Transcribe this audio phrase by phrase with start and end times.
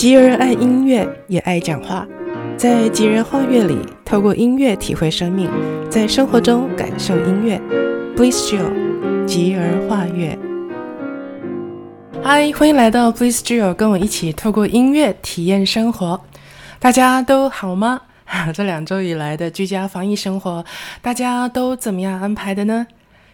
[0.00, 2.06] 吉儿爱音乐，也爱讲话。
[2.56, 5.46] 在吉儿画乐里，透过音乐体会生命，
[5.90, 7.60] 在生活中感受音乐。
[8.16, 10.38] Bliss Jill，吉儿画乐。
[12.22, 16.18] 嗨，欢迎来到 Bliss Jill，跟我一起透过音乐体验生活。
[16.78, 18.00] 大家都好吗？
[18.56, 20.64] 这两周以来的居家防疫生活，
[21.02, 22.86] 大家都怎么样安排的呢？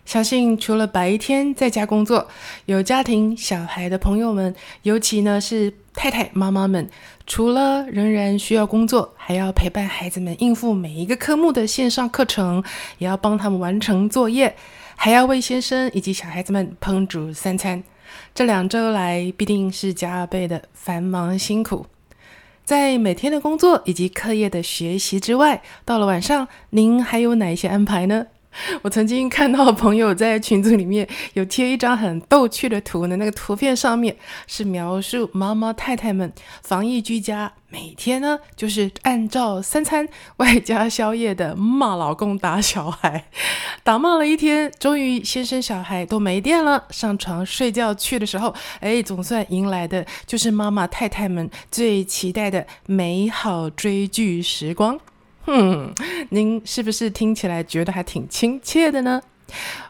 [0.07, 2.29] 相信除了白天在家工作，
[2.67, 6.89] 有家庭小孩的朋友们，尤其呢是太太妈妈们，
[7.27, 12.63] 除了仍然需要工作，还要陪伴孩子们应付每一个科目的线上课程，
[12.99, 14.55] 也要帮他们完成作业，
[14.95, 17.83] 还要为先生以及小孩子们烹煮三餐。
[18.33, 21.85] 这两周来必定是加倍的繁忙辛苦。
[22.65, 28.27] 在每天的工作以及课业的学习之外，到了晚上，您还有哪一些安排呢？
[28.83, 34.17] 我曾经看到朋友在群组里面有贴一张很逗趣的图呢，那个图片上面
[34.47, 40.09] 是描述妈妈太太们防疫居家，每天呢就是按照三餐
[40.39, 43.27] 外加宵夜的骂老公打小孩，
[43.83, 54.99] 打骂了一天，终于先生小孩都没电了，上床睡觉去的时候，哎，总算迎来的就是妈妈太太们最期待的美好追剧时光。
[55.47, 55.95] 哼，
[56.31, 59.23] 您是不是听起来觉得还挺亲切的呢？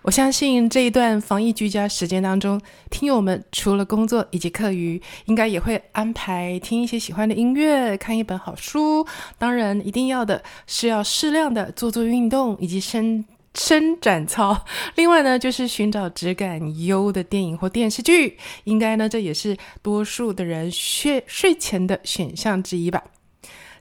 [0.03, 9.07] 我相信这一段防疫居家时间当中，听友们除了工作以及课余，应该也会安排听一些喜欢的音乐，看一本好书。
[9.39, 14.63] 当然，一定要的是要适量的做做运动以及伸伸展操。
[14.97, 18.37] 另外呢，就是寻找质感优的电影或电视剧。
[18.65, 23.03] 应该呢，这也是多数的人睡睡前的选项之一吧。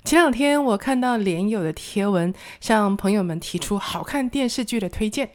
[0.05, 5.31] 前两天我看到连友的贴文，向朋友们提出好看电视剧的推荐。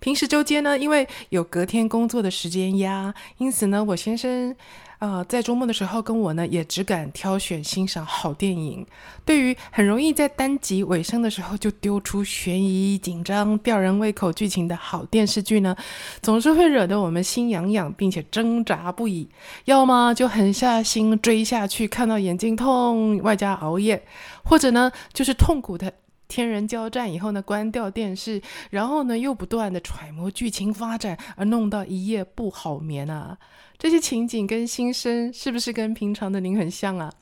[0.00, 4.56] 平时周间呢，因为有隔天工作的时间压，因此呢，我先生。
[4.98, 8.86] 啊、呃，在周末的时候，跟我呢也只敢挑选欣赏好电影。
[9.24, 15.76] 对于很容易在单集尾声的时候就丢出悬疑、紧张、吊人胃口剧情的好电视剧呢，
[16.22, 19.28] 总是会惹得我们心痒痒，并且挣扎不已。
[19.64, 23.98] 要么就狠下心追下去，看到眼睛痛，外加熬夜；
[24.44, 25.92] 或者呢，就是痛苦的
[26.34, 33.38] 天人交战以后呢，关掉电视，然后呢又不断的揣摩剧情发展，而弄到一夜不好眠啊。
[33.78, 37.12] 这些情景跟心声是不是跟平常的您很像啊？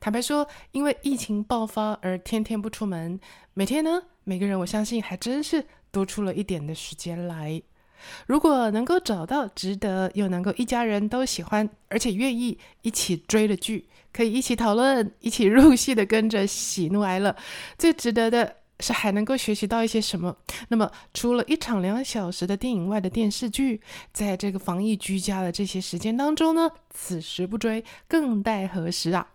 [0.00, 3.20] 坦白说，因为疫情爆发而天天不出门，
[3.52, 7.60] 每天呢，每个人我相信还真是多出了一点的时间来。
[8.26, 17.36] 如果能够找到值得又能够一家人都喜欢而且愿意一起追的剧，可以一起讨论、一起入戏的跟着喜怒哀乐，
[17.76, 18.56] 最值得的。
[18.80, 20.36] 是还能够学习到一些什么？
[20.68, 23.80] 那么除了一场两小时的电影外的电视剧，
[24.12, 29.28] 在这个防疫居家的这些时间当中呢，此时不追更待何时啊？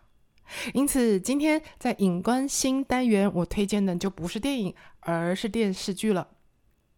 [0.73, 6.27] 因此，今天在影观新单元，我推荐的就不是电影，而是电视剧了。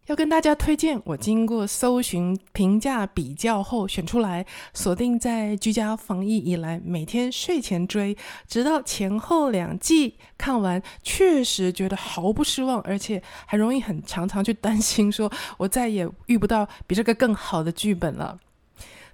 [0.06, 8.16] 要跟大家推荐，我经过搜寻评价比较后选出来，锁定在居家防疫以来每天睡前追，
[8.48, 18.40] 直到前后两季看完，确实觉得毫不失望，而且还容易很常常去担心，说我再也遇不到比这个更好的剧本了。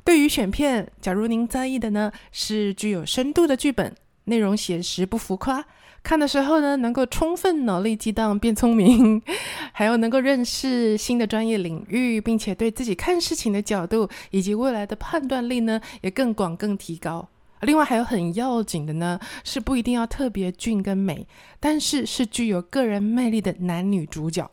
[0.03, 3.95] 对于选片，假如您在意的呢，是具有深度的剧本，
[4.25, 5.67] 内容写实不浮夸。
[6.03, 9.21] 看的时候呢，能够充分脑力激荡变聪明，
[9.73, 17.29] 还有能够认识新的专业领域，并且对自己看事情的角度以及未来的判断力呢，也更广更提高。
[17.63, 21.27] 另外还有很要紧的呢，是不一定要特别俊跟美，
[21.61, 24.51] 但是是具有个人魅力的男女主角。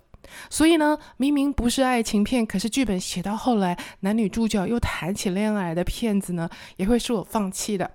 [0.50, 7.92] 所以呢，明明不是爱情片，可是剧本写到后来，男女主角又谈起恋爱的片子呢，也会是我放弃的。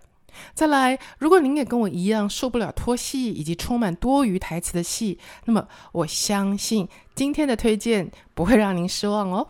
[0.55, 9.49] 再来，如果您也跟我一样受不了拖戏以及充满多余台词的戏，那么我相信今天的推荐不会让您失望哦。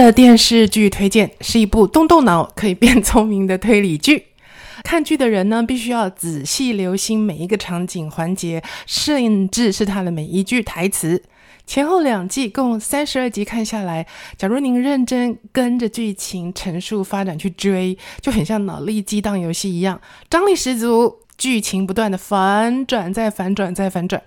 [0.00, 4.24] 的电视剧推荐是一部动动脑可以变聪明的推理剧。
[4.82, 11.22] 看剧的人呢，必须要仔细留心每一个场景环节，甚至是它的每一句台词。
[11.64, 14.04] 前后两季共三十二集看下来，
[14.36, 24.20] 假如您认真跟着剧情陈述发展去追，就很像脑力激荡游戏一样，张力十足，剧情不断的反转再反转再反转。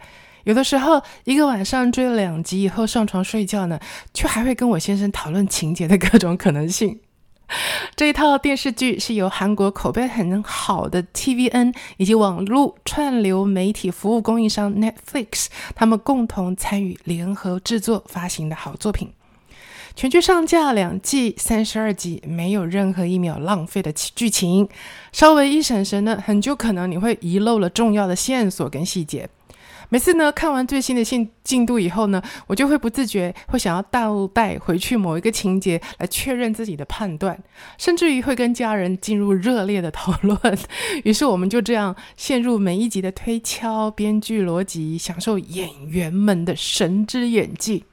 [0.48, 3.78] 有的时候一个晚上追了两集以后上床睡觉呢，
[4.14, 7.02] 却还会跟我先生讨论情节的各种可能性。
[7.98, 19.12] 这一套电视剧是由韩国口碑很好的 TVN 以及网络串流媒体服务供应商 Netflix 他们共同参与联合制作发行的好作品。
[19.98, 24.70] 全剧上架两季三十二集，没有任何一秒浪费的剧情。
[25.12, 29.28] 稍微一闪神呢，很就可能你会遗漏了重要的线索跟细节。
[29.90, 37.42] 每次呢，看完最新的进进度以后呢，我就会不自觉会想要倒带回去某一个情节来确认自己的判断，
[37.78, 40.38] 甚至于会跟家人进入热烈的讨论。
[41.06, 47.86] 于是我们就这样陷入每一集的推敲、编剧逻辑，享受演员们的神之演技。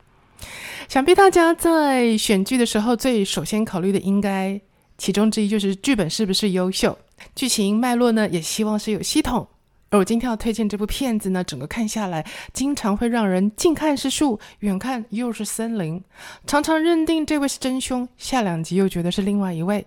[0.88, 4.60] 想必大家在选剧的时候，最首先考虑的应该
[4.98, 6.98] 其中之一就是剧本是不是优秀，
[7.36, 9.46] 剧情脉络呢，也希望是有系统。
[9.94, 16.02] 而我今天要推荐这部片子呢，整个看下来，经常会让人近看是树，远看又是森林，
[16.48, 19.86] 常常认定这位是真凶，下两集又觉得是另外一位。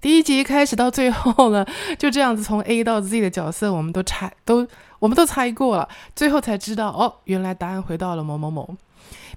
[0.00, 1.66] 第一集开始到最后呢，
[1.98, 4.64] 就这样子从 A 到 Z 的角色，我们都猜都
[5.00, 8.76] 我们都猜过了，最后才知道哦，原来答案回到了某某某。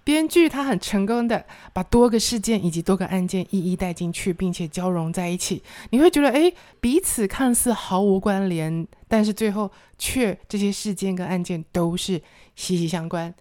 [0.04, 5.62] 编剧他很成功的把多个事件以及多个案件一一带进去，并且交融在一起。
[5.92, 12.22] 你会觉得，哎，彼此看似毫无关联，但是最后却这些事件跟案件都是
[12.56, 13.34] 息息相关。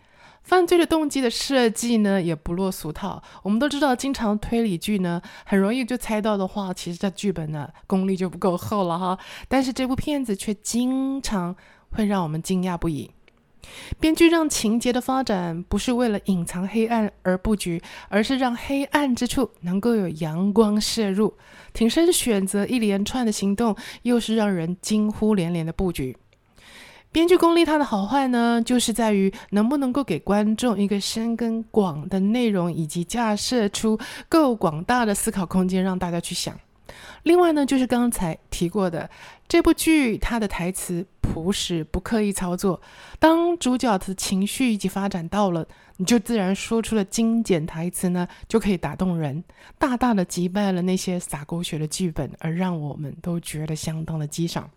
[0.43, 3.23] 犯罪的动机的设计呢，也不落俗套。
[3.43, 9.19] 我们都知道，经常推理剧呢，很容易就猜到的话，其实这剧本呢功力就不够厚了哈。
[9.49, 11.55] 但是这部片子却经常
[11.93, 13.11] 会让我们惊讶不已。
[13.99, 21.35] 编剧让情节的发展不是为了隐藏黑暗而布局，而是让黑暗之处能够有阳光射入。
[21.73, 26.17] 挺身选择一连串的行动，又是让人惊呼连连的布局。
[27.13, 33.99] 编剧功力它的好坏呢，就是在于能不能够给观众一个深跟广的内容，以及架设出
[34.29, 36.57] 够广大的思考空间，让大家去想。
[37.25, 39.09] 另外呢，就是刚才提过的
[39.49, 42.81] 这部剧，它的台词朴实，不刻意操作。
[43.19, 45.67] 当主角的情绪以及发展到了，
[45.97, 49.45] 你就自然说出了精简台词呢，就可以打动人，
[49.79, 54.71] 大大的击败了那些洒狗血的剧本，而让我们都觉得相当的激赏。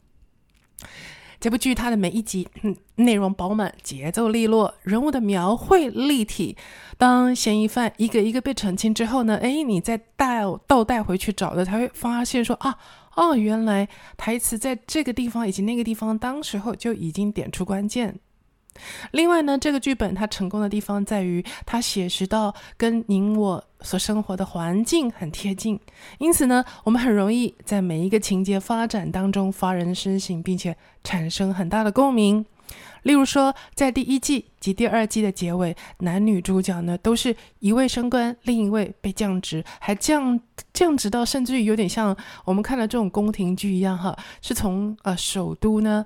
[1.43, 6.55] 这部剧它的每一集，嗯，内容饱满，节奏利落，人物的描绘立体。
[6.97, 12.77] 当嫌疑犯一个一个被澄清之后呢，哎，你再带倒带回去找的，才会发现说啊，
[13.17, 18.17] 哦，原来台词在这个地方以及那个地方，当时候就已经点出关键。
[19.11, 25.79] 另外呢，这个剧本它成功的地方在于，它写实到跟您我所生活的环境很贴近，
[26.17, 32.45] 因此呢，我们很容易在每一个情节发展当中发人深省，并且产生很大的共鸣。
[33.03, 40.39] 例如说，在第一季及第二季的结尾，男女主角呢都是一位升官，另一位被降职，还降
[40.73, 42.15] 降职到甚至于有点像
[42.45, 46.05] 我们看的这种宫廷剧一样哈，是从呃首都呢。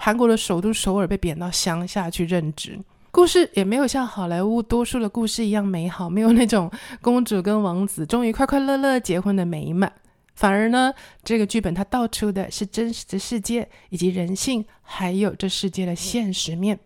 [0.00, 2.78] 韩国的首都首尔被贬到乡下去任职，
[3.10, 6.70] 故事也没有像好莱坞多数的故事一样美好，没有那种
[7.02, 9.92] 公主跟王子终于快快乐乐结婚的美满，
[10.36, 16.78] 反而呢，这个剧本它道出的是真实的世界以及人性，还有这世界的现实面。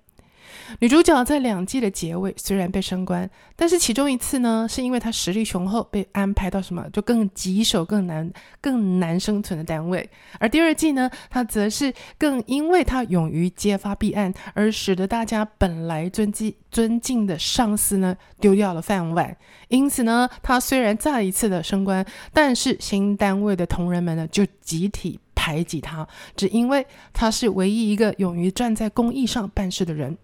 [0.80, 8.30] 女主角在两季的结尾虽然被升官，但是其中一次呢，是因为她实力雄厚，被安排到什么就更棘手、更难、
[8.60, 10.02] 更难生存的单位；
[10.38, 19.36] 而第二季呢，她则是更因为她勇于揭发弊案，而使得大家本来尊敬尊敬的上司呢丢掉了饭碗。
[19.68, 26.06] 因此呢，她虽然再一次的升官，但是新单位的同仁们呢就集体排挤她，
[26.36, 30.16] 只因为她是唯一一个勇于站在公义上办事的人。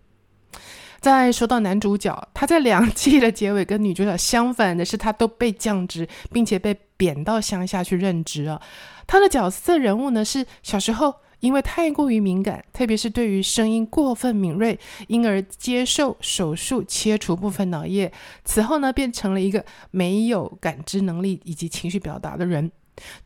[1.01, 8.61] 再说到男主角，他在两季的结尾跟女主角相反的是，他都被降职，并且被贬到乡下去任职了。
[9.07, 14.77] 他的角色人物呢，是小时候因为太过于敏感，特别是对于声音过分敏锐，
[15.07, 18.13] 因而接受手术切除部分脑叶。
[18.45, 22.73] 此后呢，变成了一个没有感知能力以及情绪表达的人。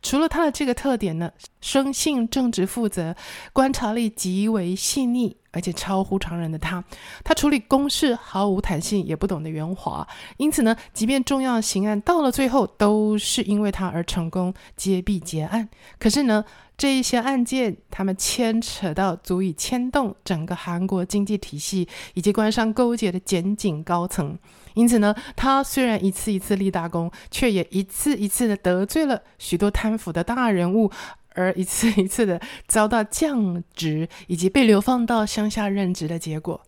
[0.03, 3.15] 除了他的这个特点呢，生性正直负责，
[3.51, 5.37] 观察力极为细腻。
[5.53, 6.83] 而且超乎常人的他，
[7.23, 10.05] 他处理公事毫无弹性，也不懂得圆滑。
[10.37, 15.69] 因此呢，即便重要刑案到了最后，都是因为他而成功揭弊结案。
[15.97, 16.43] 可是呢，
[16.75, 24.37] 这一些案件，他们牵扯到足以牵动整个韩国经济体系以及官商勾结的检警高层。
[24.73, 30.89] 因此呢，他虽然一次一次立大功，却也一次一次的得罪了许多贪腐的大人物，
[31.35, 36.61] 而一次 一次的遭到降职以及被流放到乡下任职的结果。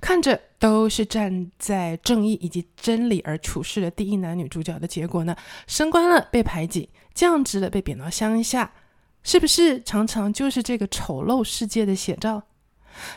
[0.00, 5.36] 看着都是站在正义以及真理而处事的第一男女主角的结果呢，
[5.66, 8.72] 升官了被排挤，降职了被贬到乡下，
[9.22, 12.44] 是不是常常就是这个丑陋世界的写照？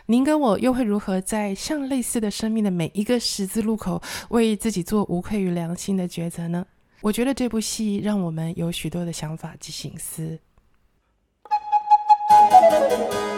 [0.07, 6.65] 您跟我又会如何在像类似的生命的每一个十字路口，为自己做无愧于良心的抉择呢？
[6.99, 10.37] 我觉得这部戏让我们有许多的想法及心思。
[12.29, 13.28] Thank you.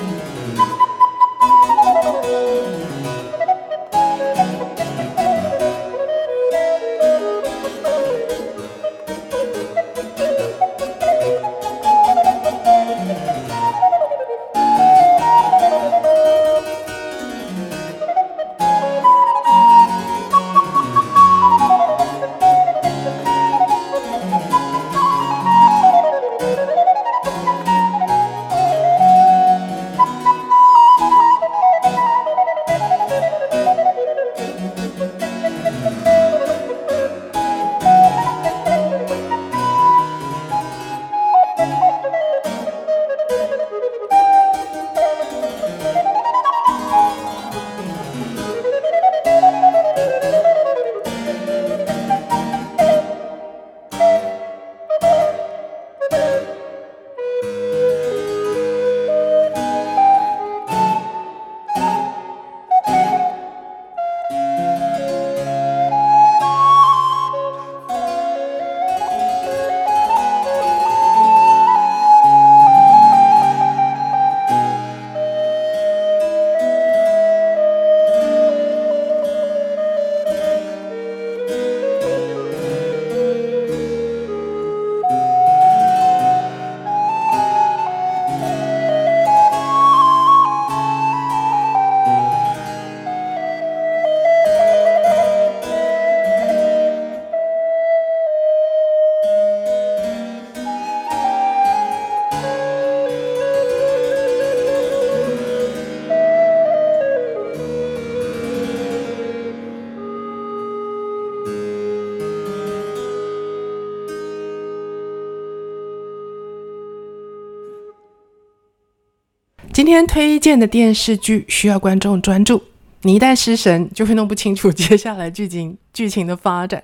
[119.92, 122.64] 今天推荐的电视剧需要观众专注，
[123.02, 126.82] 你一旦失神，就会弄不清楚接下来剧情剧情的发展。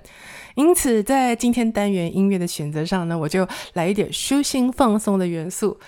[0.56, 5.80] 因此，在今天单元音乐的选择上呢，我就来一点舒心放松的元素。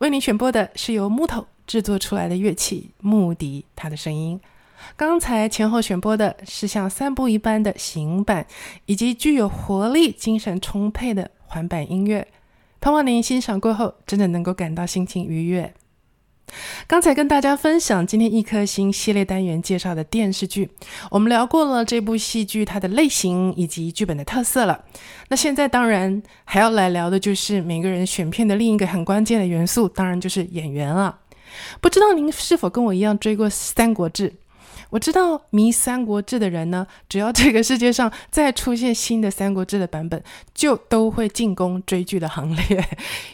[0.00, 4.38] 为你选播的是由木头制作出来的乐器木笛，它的声音。
[4.96, 8.46] 刚才前后选播的是像散步一般的行板，
[8.84, 12.28] 以及具有活力、精神充沛的环板音乐。
[12.82, 15.72] 盼望您欣赏过后，真的能够感到心情愉悦。
[16.86, 20.70] 刚才跟大家分享今天一颗星系列单元介绍的电视剧，
[21.10, 24.84] 我们聊过了这部戏剧它的类型以及剧本的特色了。
[25.28, 31.18] 那现在当然还要来聊的就是每个人选片的另一个很关键的元素，当然就是演员了。
[31.80, 34.30] 不知道您是否跟我一样追过《三国志》？
[34.90, 40.22] 我知道迷《三国志》的人呢，只要这个世界上再出现新的《三国志》的版本，
[40.54, 42.88] 就都会进攻追剧的行列。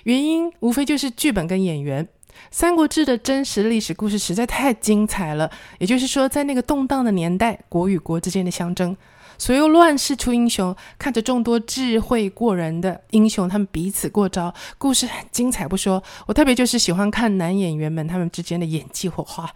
[0.04, 2.04] 原因无非就是剧本跟演员。
[2.50, 8.96] 《三国志》的真实历史故事实在太精彩了，也就是说，在那个动荡的年代，国与国之间的相争，
[9.38, 16.02] 所有乱世出英雄，看着众多智慧过人的英雄，他们彼此过招，故事很精彩不说。
[16.26, 19.50] 我特别就是喜欢看男演员们他们之间的演技火花。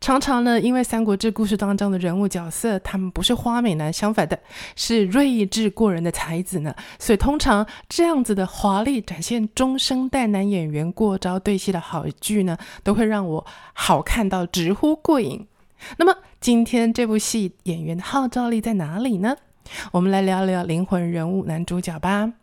[0.00, 4.38] 常常呢，因为《三国志》故事当中的人物角色，他们不是花美男，相反的
[4.76, 15.46] 是睿智过人的才子呢，所以通常这样子的华丽展现中生代男演员过招对戏的好剧呢，都会让我好看到直呼过瘾。
[15.96, 19.36] 那么今天这部戏演员的号召力在哪里呢？
[19.92, 22.34] 我们来聊聊灵魂人物男主角吧。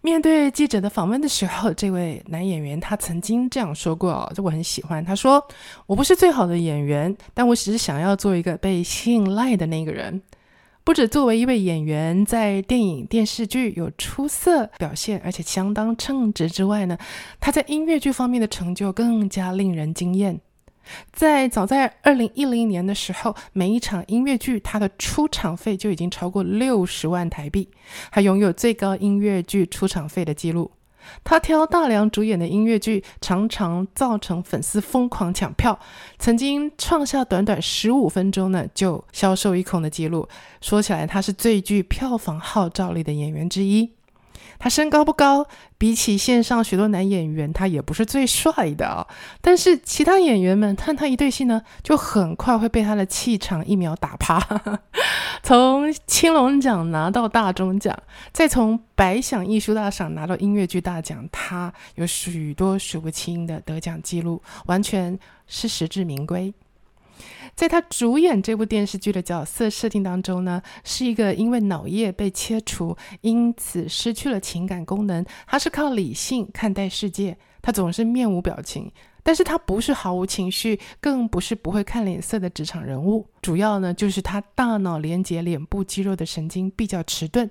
[0.00, 5.04] 面对记者的访问的时候，这位男演员他曾经这样说过哦，这我很喜欢。
[5.04, 5.44] 他说
[5.86, 10.22] ：“我不是最好的演员，但我只是想要做一个被信赖的那个人。
[10.84, 16.96] 不止作为一位演员，在电影、电视剧有出色表现，而且相当称职之外呢，
[17.40, 20.40] 他在音乐剧方面的成就更加令人惊艳。
[21.12, 27.68] 在早在二零一零年的时候，每一场音乐剧它的出场费就已经超过六十万台币，
[28.10, 30.70] 还拥有最高音乐剧出场费的记录。
[31.22, 35.78] 他挑大梁主演的音乐剧，常常造成粉丝疯狂抢票，
[36.18, 40.28] 曾经创下短短十五分钟呢就销售一空的记录。
[40.60, 43.95] 说起来，他是最具票房号召力的演员之一。
[44.58, 45.46] 他身高不高，
[45.78, 49.06] 比起线上许多男演员，他也不是最帅的啊、
[49.40, 54.40] 但是其他演员们看他一对戏呢，就很快会被他的气场一秒打趴。
[55.42, 57.96] 从青龙奖拿到大钟奖，
[58.32, 66.52] 再从百想艺术大赏拿到音乐剧大奖，他有许多数不清的得奖记录，完全是实至名归。
[67.56, 75.24] 在他主演这部电视剧的角色设定当中呢，是一个因为脑叶被切除，因此失去了情感功能。
[75.46, 78.92] 他是靠理性看待世界，他总是面无表情，
[79.22, 83.26] 但是他不是毫无情绪，更不是不会看脸色的职场人物。
[83.40, 87.50] 主要呢，就是他大脑连接脸部肌肉的神经比较迟钝。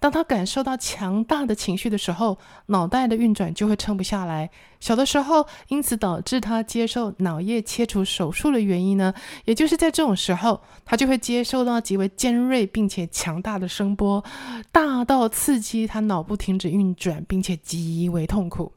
[0.00, 4.48] 当他感受到强大的情绪的时候，脑袋的运转就会撑不下来。
[4.78, 9.12] 小的时候，因此导致他接受脑叶切除手术的原因呢，
[9.44, 14.24] 也就是在这种时候，他就会接受到极为尖锐并且强大的声波，
[14.70, 18.72] 大到刺激他脑部停止运转，并且极为痛苦。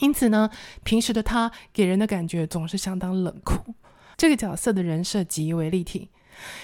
[0.00, 0.50] 因此呢，
[0.82, 3.74] 平时的他给人的感觉总是相当冷酷。
[4.18, 6.10] 这个角色的人设极为立体，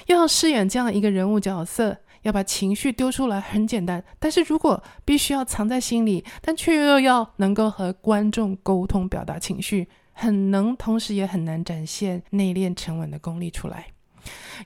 [0.09, 1.97] 要饰演这样一个人物角色。
[2.27, 13.87] 要把情绪丢出来很简单，但是如果必须要藏在心里，但却又要能够和观众沟通表达情绪，很能，同时也很难展现内敛沉稳的功力出来。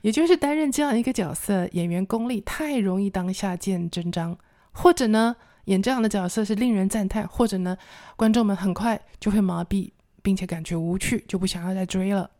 [0.01, 4.35] 也就是担任这样一个角色，演员功力太容易当下见真章，
[4.71, 7.77] 或者呢，演这样的角色是令人赞叹，或者呢，
[8.15, 9.91] 观众们很快就会麻痹，
[10.23, 12.31] 并且感觉无趣，就不想要再追了。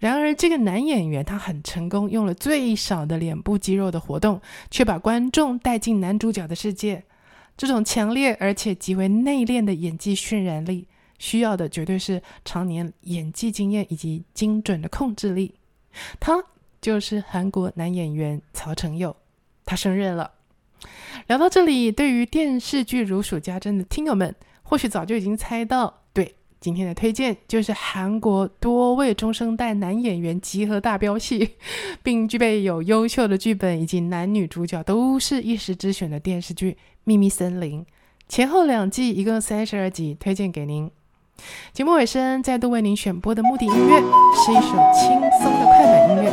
[0.00, 7.04] 然而，这个男演员他很成功，用了最少的脸部肌肉的活动，却把观众带进男主角的世界。
[7.54, 15.54] 这种强烈而且极为内敛的演技渲染力，需要的绝对是常年演技经验以及精准的控制力。
[16.18, 16.42] 他
[16.80, 19.14] 就是韩国男演员曹承佑，
[19.66, 20.30] 他升任了。
[21.26, 25.99] 聊到这里，对于电视剧如数家珍的听友们，或许早就已经猜到。
[26.60, 31.56] 今天的推荐就是韩国多位中生代男演员集合大飙戏，
[32.04, 36.72] 并具备有优秀的剧本以及男女主角都是一时之选的电视剧
[37.04, 37.80] 《秘密森林》，
[38.28, 40.90] 前后两季一共三十二集，推荐给您。
[41.72, 43.96] 节目尾声再度为您选播的目的音乐
[44.44, 46.30] 是一首轻松的快板音乐，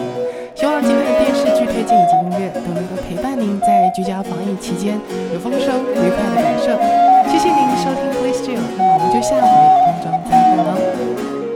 [0.54, 5.00] 希望今天的电视剧推荐以及音乐都能够陪伴您在居家防疫期间
[5.34, 7.17] 有丰收愉快的感受。
[7.38, 9.45] 谢谢您收听《Please Jill》，那我们就下回
[9.86, 11.47] 分装再见喽。